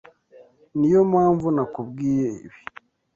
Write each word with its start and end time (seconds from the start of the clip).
Niyo 0.77 1.01
mpamvu 1.11 1.47
nakubwiye 1.55 2.27
ibi. 2.45 2.59